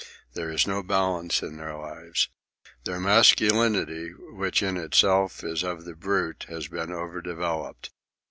[0.33, 2.27] There is no balance in their lives.
[2.85, 7.91] Their masculinity, which in itself is of the brute, has been over developed.